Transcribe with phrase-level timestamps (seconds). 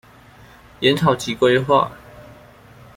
[0.79, 1.91] 研討及規劃